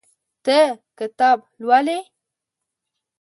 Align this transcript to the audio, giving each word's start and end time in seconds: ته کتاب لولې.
ته 0.45 0.59
کتاب 0.97 1.37
لولې. 1.65 1.99